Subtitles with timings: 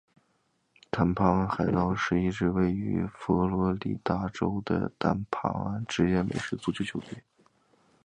[0.89, 7.23] 坦帕湾海盗是一支位于佛罗里达州的坦帕湾职业美式足球球队。